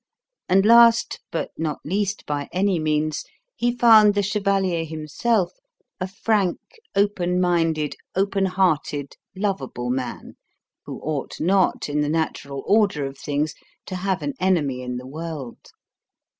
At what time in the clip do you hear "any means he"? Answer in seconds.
2.51-3.75